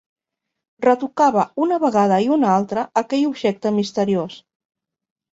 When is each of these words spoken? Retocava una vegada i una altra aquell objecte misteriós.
Retocava 0.85 1.43
una 1.65 1.77
vegada 1.83 2.17
i 2.27 2.29
una 2.35 2.49
altra 2.53 2.85
aquell 3.01 3.27
objecte 3.33 3.73
misteriós. 3.75 4.39